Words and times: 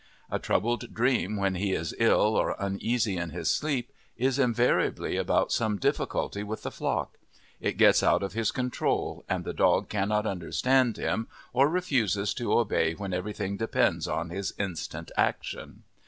A 0.31 0.39
troubled 0.39 0.95
dream 0.95 1.37
when 1.37 1.53
he 1.53 1.73
is 1.73 1.93
ill 1.99 2.35
or 2.35 2.55
uneasy 2.57 3.17
in 3.17 3.29
his 3.29 3.51
sleep 3.51 3.91
is 4.17 4.39
invariably 4.39 5.15
about 5.15 5.51
some 5.51 5.77
difficulty 5.77 6.41
with 6.41 6.63
the 6.63 6.71
flock; 6.71 7.19
it 7.59 7.77
gets 7.77 8.01
out 8.01 8.23
of 8.23 8.33
his 8.33 8.49
control, 8.49 9.23
and 9.29 9.45
the 9.45 9.53
dog 9.53 9.89
cannot 9.89 10.25
understand 10.25 10.97
him 10.97 11.27
or 11.53 11.67
refuses 11.69 12.33
to 12.33 12.51
obey 12.57 12.93
when 12.95 13.13
everything 13.13 13.57
depends 13.57 14.07
on 14.07 14.31
his 14.31 14.55
instant 14.57 15.11
action. 15.17 15.83